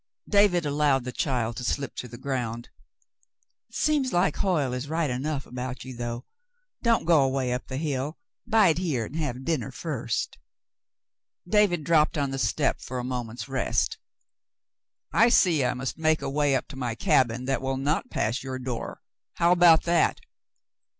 David 0.27 0.65
allowed 0.65 1.03
the 1.03 1.11
child 1.11 1.57
to 1.57 1.63
slip 1.63 1.93
to 1.97 2.07
the 2.07 2.17
ground. 2.17 2.69
"Seems 3.69 4.11
like 4.11 4.37
Hoyle 4.37 4.73
is 4.73 4.89
right 4.89 5.11
enough 5.11 5.45
about 5.45 5.85
you, 5.85 5.95
though. 5.95 6.25
Don't 6.81 7.05
go 7.05 7.21
away 7.23 7.53
up 7.53 7.67
the 7.67 7.77
hill; 7.77 8.17
bide 8.47 8.79
here 8.79 9.05
and 9.05 9.15
have 9.17 9.45
dinner 9.45 9.69
first." 9.69 10.39
122 11.43 11.45
The 11.45 11.55
Mountain 11.55 11.83
Girl 11.83 11.85
David 11.85 11.85
dropped 11.85 12.17
on 12.17 12.31
the 12.31 12.39
step 12.39 12.81
for 12.81 12.97
a 12.97 13.03
moment's 13.03 13.47
rest. 13.47 13.99
I 15.13 15.29
see 15.29 15.63
I 15.63 15.75
must 15.75 15.99
make 15.99 16.23
a 16.23 16.29
way 16.31 16.55
up 16.55 16.67
to 16.69 16.75
my 16.75 16.95
cabin 16.95 17.45
that 17.45 17.61
will 17.61 17.77
not 17.77 18.09
pass 18.09 18.41
your 18.41 18.57
door. 18.57 19.03
How 19.35 19.51
about 19.51 19.83
that 19.83 20.19